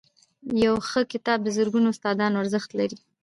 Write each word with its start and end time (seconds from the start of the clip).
•یو 0.65 0.75
ښه 0.89 1.01
کتاب 1.13 1.39
د 1.43 1.47
زرګونو 1.57 1.87
استادانو 1.93 2.41
ارزښت 2.43 2.69
لري. 2.79 2.97